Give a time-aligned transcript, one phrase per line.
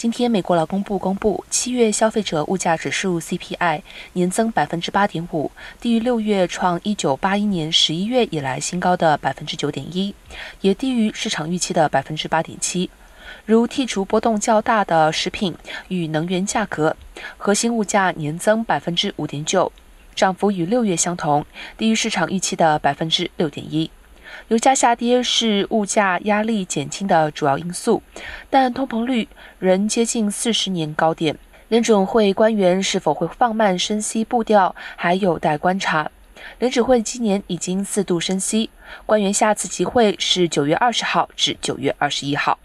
[0.00, 3.82] 今天，美国劳工部公布七月消费者物价指数 CPI
[4.14, 10.14] 年增百分之八点五，低于六月创一九八一年十一月以来新高的百分之九点一，
[10.62, 12.88] 也低于市场预期的百分之八点七。
[13.44, 15.54] 如剔除波动较大的食品
[15.88, 16.96] 与能源价格，
[17.36, 19.70] 核心物价年增百分之五点九，
[20.14, 21.44] 涨幅与六月相同，
[21.76, 23.90] 低于市场预期的百分之六点一。
[24.48, 28.02] 油价下跌是物价压力减轻的主要因素，
[28.48, 31.36] 但通膨率仍接近四十年高点。
[31.68, 36.10] 联准会官员是否会放慢升息步调，还有待观察。
[36.58, 38.70] 联准会今年已经四度升息，
[39.06, 42.58] 官员下次集会是九月二十号至九月二十一号。